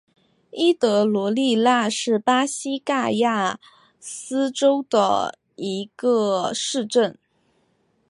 [0.49, 3.59] 伊德罗利纳是巴西戈亚
[3.99, 7.19] 斯州的一个市镇。